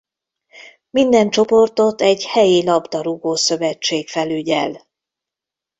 [0.89, 4.85] Minden csoportot egy helyi labdarúgó-szövetség felügyel.